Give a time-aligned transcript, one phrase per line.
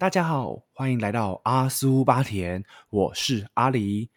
[0.00, 4.08] 大家好，欢迎来到阿苏巴田，我是阿狸。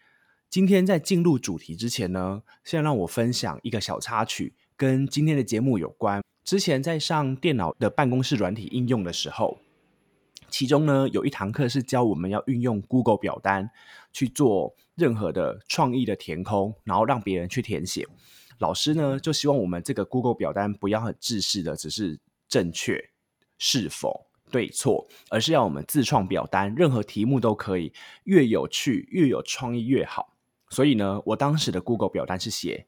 [0.48, 6.22] 今天在进入主题之前呢，先让我分享一个小插曲，跟今天的节目有关。
[6.44, 9.58] 之前在上电脑的办公室软体应用的时候，
[10.52, 13.72] 其中呢有一堂课是教我们要运用 Google 表单
[14.14, 18.08] 去做任何的创意的填空，然后让别人去填写。
[18.60, 23.10] 老师呢就希望我们这个 Google 表单不要很制式的，只是正确
[23.58, 24.28] 是否。
[24.52, 27.94] 对错，而是要我们自创表单，任何题目都可以，
[28.26, 30.36] 越有趣、越有创意越好。
[30.70, 32.88] 所以呢，我当时的 Google 表单是写：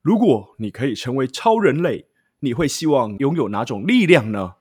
[0.00, 2.08] 如果你可以成为超人类，
[2.40, 4.56] 你会希望拥有哪种力量呢？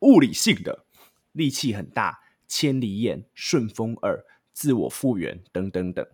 [0.00, 0.84] 物理性的，
[1.32, 6.06] 力气很大，千里眼、顺风耳、自我复原等等等，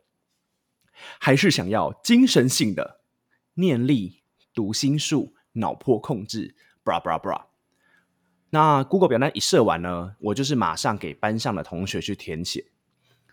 [1.19, 3.01] 还是想要精神性的，
[3.55, 4.23] 念力、
[4.55, 7.52] 读心术、脑波控制，bra bra bra。
[8.55, 12.67] 那 Google 表单一设完呢，我就是马上给班上的同学去填写，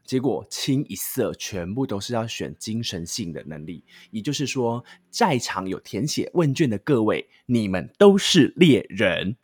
[0.05, 9.35] 结果清一色全部都是要选精神性的能力，也就是说，在场有填写问卷的各位，你们都是猎人，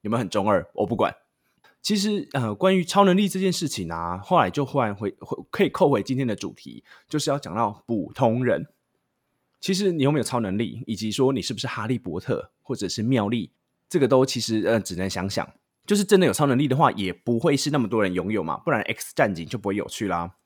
[0.00, 0.68] 有没有很中二？
[0.74, 1.14] 我不管。
[1.80, 8.66] 其实，呃，关于超能力这件事情啊，后来就忽然回回可以扣回今天的主题，就是要讲到普通人。
[9.60, 13.52] 其实你有没有超能力，以及说你是不是哈利波特或者是妙丽？
[13.90, 15.46] 这个都其实呃，只能想想，
[15.84, 20.36] 就是真的有超能力的话，也不会是那么多人拥有嘛，不然 X 战警就不会有趣啦。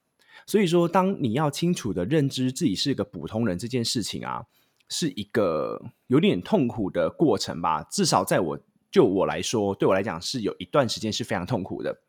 [0.47, 4.47] 所以说，当你要清楚的认知自己是个普通人这件事情啊，
[4.89, 7.83] 是一个有点痛苦的过程吧。
[7.91, 8.59] 至少在我
[8.91, 12.01] 就我来说，对我来讲是有一段时间是非常痛苦的。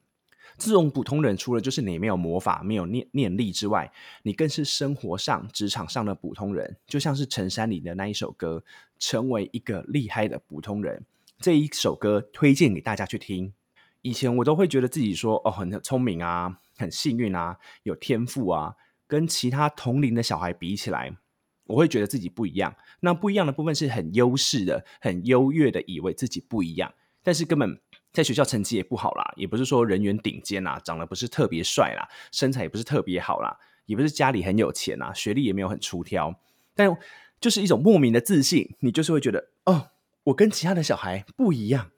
[0.58, 3.92] 这种普通人，除了就是你没有魔法、没有念念力之外，
[4.23, 8.64] 你更是生活上、职场上的普通人，就像是陈山里的那一首歌，
[8.97, 11.03] 成为一个厉害的普通人。
[11.39, 13.53] 这一首歌推荐给大家去听。
[14.02, 18.75] 以前我都会觉得自己说哦很聪明啊，很幸运啊，有天赋啊，
[19.08, 21.17] 跟其他同龄的小孩比起来，
[21.65, 22.76] 我会觉得自己不一样。
[22.99, 26.93] 那不一样的部分是很优势的、很优越的，以为自己不一样，
[27.23, 27.81] 但是根本
[28.14, 36.39] 在学校成绩也不好啦，也不是说人缘顶尖啦，长得不是特别帅啦，身材也不是特别好啦，也不是家里很有钱啊，学历也没有很出挑，
[36.76, 36.95] 但
[37.42, 39.89] 就是一种莫名的自信，你就是会觉得哦。
[40.25, 41.91] 我跟其他的小孩不一样，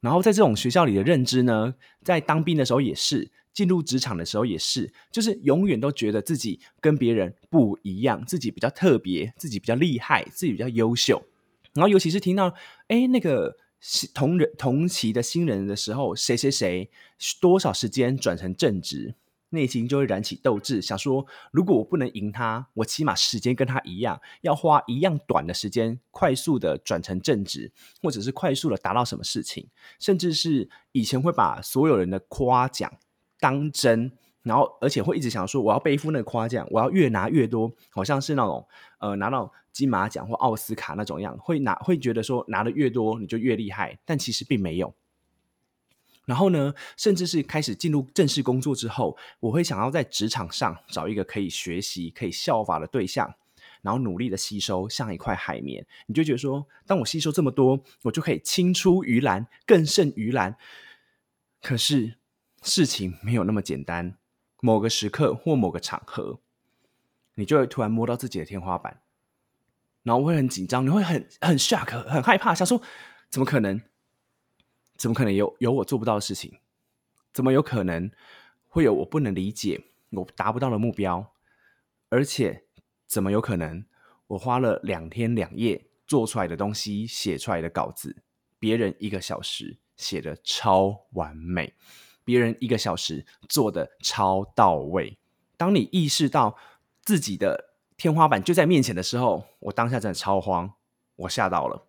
[0.00, 11.22] 然后在这种学校里的认知呢，在当兵的时候也是，进入职场的时候也是，就是永远都觉得自己跟别人不一样，自己比较特别，自己比较厉害，自己比较优秀。
[11.72, 12.54] 然后尤其是听到
[12.86, 13.56] 哎那个
[14.14, 16.88] 同人同期的新人的时候，谁谁谁
[17.40, 19.16] 多少时间转成正职。
[19.54, 27.72] 内心就会燃起斗志，想说：如果我不能赢他，我起码时间跟他一样，要花一样短的时间，快速的转成正直，
[28.02, 32.92] 或者是快速的达到什么事情，甚至是以前会把所有人的夸奖
[33.40, 38.66] 当真，然后而且会一直想说：我要背负那个夸奖，我要越拿越多，好像是那种
[38.98, 44.94] 呃拿到金马奖或奥斯卡那种样，会拿会觉得说拿的越多你就越厉害，但其实并没有。
[46.24, 53.34] 然后呢，甚至是开始进入正式工作之后，我会想要在职场上找一个可以学习、可以效法的对象，
[53.82, 55.86] 然后努力的吸收，像一块海绵。
[56.06, 60.56] 你就觉得说，当我吸收这么多，我就可以青出于蓝，更胜于蓝。
[61.60, 62.14] 可是
[62.62, 64.16] 事情没有那么简单。
[64.60, 66.40] 某个时刻或某个场合，
[67.34, 69.02] 你就会突然摸到自己的天花板，
[70.02, 72.80] 然后会很紧张，你会很很 shock，很害怕，想说
[73.28, 73.82] 怎么可能？
[74.96, 76.58] 怎么可能有有我做不到的事情？
[77.32, 78.10] 怎么有可能
[78.68, 81.32] 会有我不能理解、我达不到的目标？
[82.08, 82.64] 而且
[83.06, 83.84] 怎么有可能
[84.28, 88.22] 我花了两天两夜做出来的东西、写出来的稿子，
[88.58, 91.74] 别人一个小时写的超完美，
[92.24, 95.18] 别人一个小时做的超到位？
[95.56, 96.56] 当你意识到
[97.02, 100.72] 自己的天花板就在面前的时候，我当下真的超慌，
[101.16, 101.86] 我吓到了，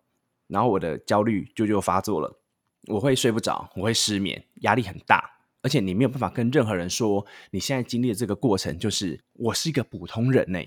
[0.48, 2.40] 然后我的焦虑就就发作了。
[2.86, 10.60] 我会睡不着，我会失眠，压力很大，而且你没有办法跟任何人说你现在经历的这个过程，就是我是一个普通人呢。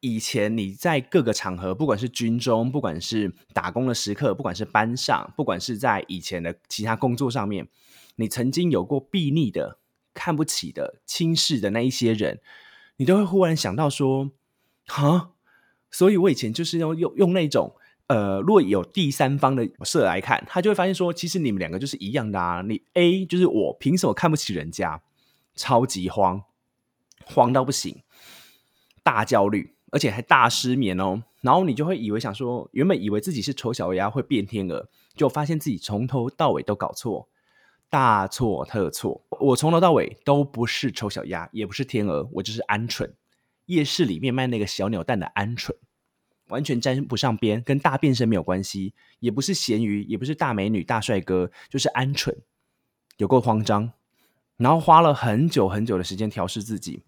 [0.00, 7.68] 以前你在各个场合，不管是军中，不管是打工的时刻，不管是班上，不管是在以前的其他工作上面，
[8.16, 9.78] 你曾经有过避逆的、
[10.14, 12.40] 看不起的、轻视的那一些人，
[12.96, 14.30] 你都会忽然想到说，
[14.86, 15.32] 哈，
[15.90, 17.74] 所以我以前就是要用用那种。
[18.08, 22.62] 呃，若有第三方的设来看，他就会发现说，其实你们两个就是一样的啊。
[22.62, 25.02] 你 A 就是我，凭什么看不起人家？
[25.54, 26.44] 超级慌，
[27.24, 28.02] 慌到不行，
[29.02, 31.22] 大焦虑，而且还大失眠哦。
[31.40, 37.28] 然后你就会以为想说，原本以为自己是丑小鸭会变天鹅，就发现自己从头到尾都搞错。
[37.90, 39.24] 大错特错。
[39.40, 43.10] 我从头到尾都不是丑小鸭，也不是天鹅，我就是鹌鹑。
[43.66, 45.70] 夜市里面卖那个小鸟蛋的鹌鹑，
[46.48, 52.34] 完全沾不上边，跟大变身没有关系，也不是咸鱼，也不是大美女、大帅哥，就是鹌鹑，
[53.16, 53.92] 有够慌张。
[54.56, 57.02] 然后花了很久很久的时间调试自己，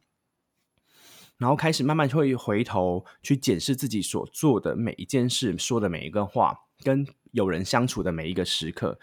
[1.37, 9.00] 然后开始慢慢会回头去检视自己所做的每一件事、说的每一个话、跟有人相处的每一个时刻，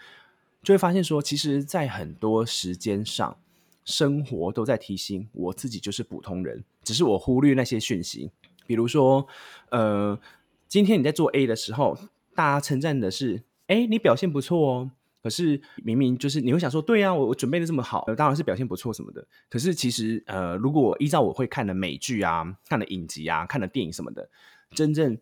[0.62, 3.36] 就会发现说，其实，在很多时间上，
[3.84, 8.30] 生活都在提醒我自己就是普通人，只是我忽略那些讯息。
[8.68, 9.26] 比如说，
[9.70, 10.20] 呃，
[10.68, 11.96] 今天你在做 A 的时候，
[12.34, 14.90] 大家称赞的是，哎，你表现不错哦。
[15.22, 19.26] 可是明明就是你会想说，对呀，我我准备的这么好，当然是表现不错什么的。
[19.48, 24.28] 可是其实，呃，如果依照我会看的美剧啊、看的影集啊、看的电影什么的，
[24.72, 25.16] 真正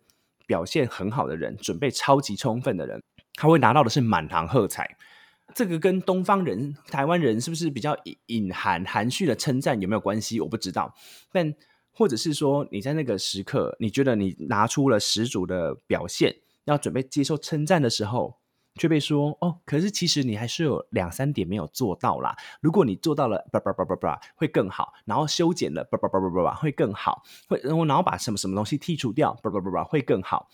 [0.45, 3.01] 表现很好的人，准备超级充分的人，
[3.35, 4.97] 他会拿到的是满堂喝彩。
[5.55, 10.41] 这个跟东方人、台湾人是不是比较隐含含蓄的称赞有没有关系？
[10.41, 10.93] 我不知道。
[11.31, 11.55] 但
[11.97, 16.35] 或者是说，你在那个时刻，你觉得你拿出了十足的表现，
[16.65, 18.37] 要准备接受称赞的时候。
[18.79, 22.37] 却被说哦，可是其实你还是有两三点没有做到啦。
[22.61, 24.93] 如果你做到了，叭叭叭叭叭，会更好。
[25.03, 27.23] 然后修剪了，叭叭叭叭叭，会更好。
[27.47, 30.47] 会然后然后把什么什么东西剔除掉，叭叭叭叭，会更好。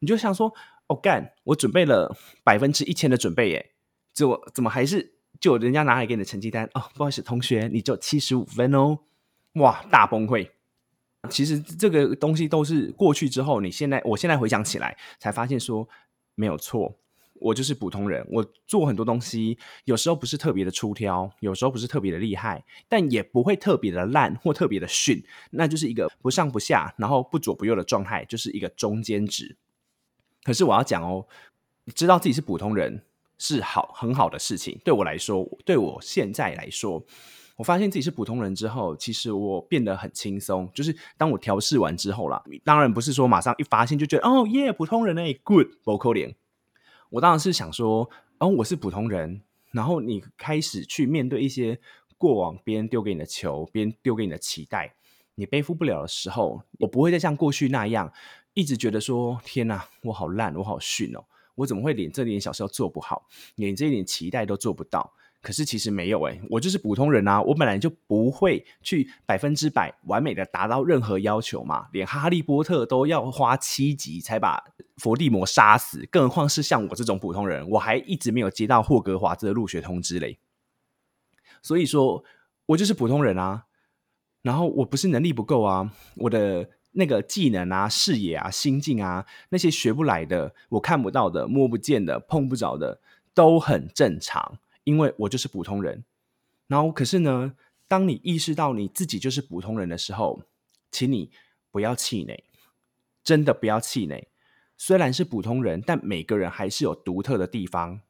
[0.00, 0.52] 你就想说，
[0.88, 2.14] 哦干，我准备了
[2.44, 3.70] 百分之一千的准备耶，
[4.12, 6.84] 就怎么还是就人家拿来给你的成绩单哦？
[6.94, 8.98] 不好意思，同学，你就七十五分哦。
[9.54, 10.50] 哇，大崩溃。
[11.28, 15.88] 其实这个东西都是过去之后，你现在我现在回想起来，才发现说
[16.34, 16.96] 没有错。
[17.34, 29.56] 我就是普通人，我做很多东西，有时候不是特别的出挑，有时候不是特别的厉害，但也不会特别的烂或特别的逊，那就是一个不上不下，然后不左不右的状态，就是一个中间值。
[30.42, 31.26] 可是我要讲哦，
[31.94, 33.06] 知道自己是普通人
[33.38, 34.78] 是好很好的事情。
[34.84, 37.02] 对我来说，对我现在来说，
[37.60, 40.66] 我发现自己是普通人之后，其实我变得很轻松。
[40.72, 46.34] 就是当我调试完之后啦，当然不是说马上一发现就觉得哦耶，普通人哎，good，不扣脸。
[47.10, 48.08] 我当然是想说，
[48.38, 49.42] 哦，我是普通人，
[49.72, 51.78] 然后你开始去面对一些
[52.16, 54.94] 过往别人丢给你的球，别人丢给你的期待，
[55.34, 58.10] 你背负不了的时候，我不会再像过去那样，
[58.54, 61.22] 一直觉得说，天哪，我好烂，我好逊哦，
[61.56, 65.12] 我怎么会连这点小事都做不好，连这一点期待都做不到？
[65.42, 74.62] 可是其实没有诶，我就是普通人啊，我本来就不会去百分之百完美的达到任何要求嘛，连哈利波特都要花七集才把
[74.98, 80.38] 伏地魔杀死，更何况是像我这种普通人，我还一直没有接到霍格华兹的入学通知嘞。
[81.62, 82.22] 所以说，
[82.66, 83.64] 我就是普通人啊。
[84.42, 93.00] 然后我不是能力不够啊，我的那个技能啊、视野啊、心境啊，那些学不来的、我看不到的、摸不见的、碰不着的，
[93.34, 94.58] 都很正常。
[94.84, 96.04] 因为我就是普通人，
[96.66, 97.54] 然后可是呢，
[97.86, 100.42] 当你意识到你自己就是普通人的时候，
[100.90, 101.30] 请你
[101.70, 102.44] 不要气馁，
[103.22, 104.28] 真的不要气馁。
[104.76, 108.00] 虽然是普通人，但每个人还是有独特的地方，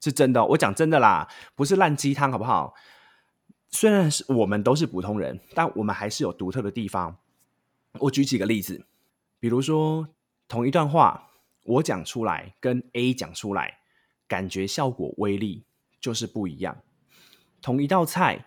[0.00, 0.44] 是真的。
[0.46, 2.74] 我讲真的啦，不是烂鸡汤，好不好？
[3.70, 7.18] 虽然是我们都是普通人，但我们还是有独特的地方。
[8.00, 8.84] 我举几个例子，
[9.38, 10.08] 比如说
[10.48, 11.30] 同一段话，
[11.62, 13.78] 我讲出来跟 A 讲出来，
[14.26, 15.64] 感觉效果威力。
[16.02, 16.82] 就是不一样。
[17.62, 18.44] 同一道菜，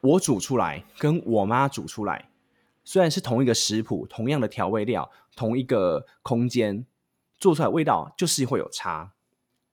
[0.00, 2.30] 我煮出来跟我妈煮出来，
[2.84, 6.86] 虽然是同一个食谱、同样的调味料、同一个空间，
[7.38, 9.14] 做出来味道就是会有差。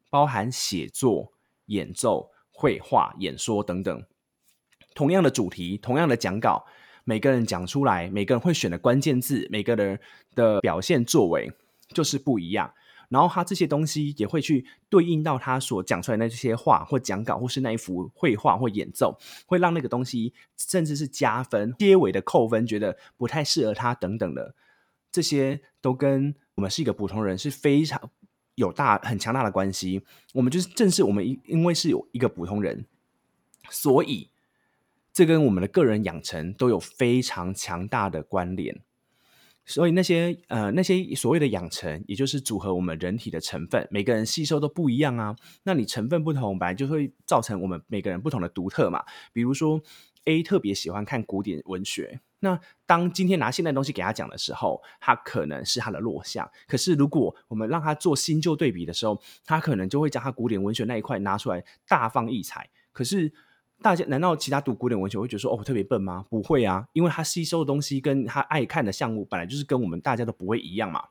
[0.09, 1.33] 包含写作、
[1.65, 4.05] 演奏、绘画、演说等等，
[4.95, 6.65] 同样的主题、同样的讲稿，
[7.03, 9.99] 每个人讲出来，每个人会选的关键字，每个人
[10.33, 11.51] 的表现作为
[11.89, 12.73] 就是不一样。
[13.09, 24.55] 然后他这些东西也会去对应到他所讲出来那些话或讲稿，或是那一幅绘画或演奏，会让那个东西甚至是加分、结尾的扣分，觉得不太适合他等等的，
[25.11, 28.09] 这些都跟我们是一个普通人是非常
[28.55, 30.03] 有大很强大的关系。
[30.33, 32.85] 我们就是正是我们因因为是有一个普通人，
[33.69, 34.29] 所以
[35.13, 38.81] 这跟我们的个人养成都有非常强大的关联。
[39.67, 45.35] 所以那些呃那些所谓的养成，也就是组合我们人体的成分，每个人吸收都不一样啊。
[45.63, 49.03] 那你成分不同，本来就会造成我们每个人不同的独特嘛。
[49.33, 49.79] 比如说
[50.23, 56.49] A 特别喜欢看古典文学，那当今天拿现代东西给他讲的时候，他可能是他的弱项。
[56.65, 62.69] 可是如果我们让他做新旧对比的时候，他可能就会将他古典文学那一块拿出来大放异彩。
[62.93, 63.31] 可是
[63.81, 66.25] 大家难道其他读古典文学会觉得说哦特别笨吗？
[66.29, 71.03] 不会啊，因为他吸收的东西跟他爱看的项目本来就是跟我们大家都不会一样嘛。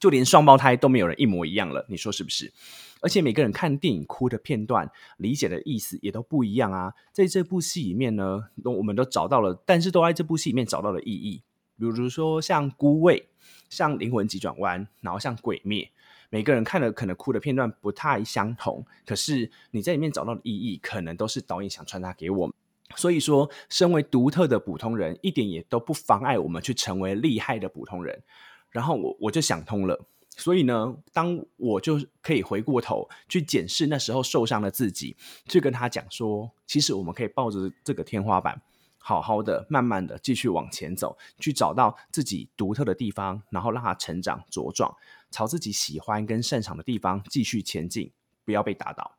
[0.00, 2.52] 就连双胞胎都没有人一模一样了，你说是不是？
[3.00, 6.94] 而且每个人看电影哭的片段，理解的意思也都不一样啊。
[7.12, 11.42] 在这部戏里面呢，我们都找到了，但是都在这部戏里面找到了意义。
[11.76, 13.28] 比如说像《孤味》、
[13.68, 15.84] 像《灵魂急转弯》，然后像《鬼灭》，
[16.30, 22.54] 每个人看的可能哭的片段不太相同，可是你在里面找到的意义，可能都是导演想传达给我们。
[22.96, 28.22] 所以说，身为独特的普通人，一点也都不妨碍我们去成为厉害的普通人。
[28.70, 30.06] 然后我我就想通了。
[30.36, 35.16] 所以呢，当我就可以回过头去检视那时候受伤的自己，
[35.48, 38.62] 去跟他讲说，其实我们可以抱着这个天花板，
[38.98, 44.94] 好好的、慢慢的继续往前走，去找到自己独特的地方，然后让他成长茁壮，
[45.30, 48.12] 朝自己喜欢跟擅长的地方继续前进，
[48.44, 49.18] 不要被打倒。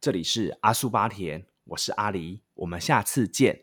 [0.00, 3.62] 这里是阿苏巴田，我是阿狸，我们下次见，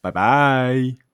[0.00, 1.11] 拜拜。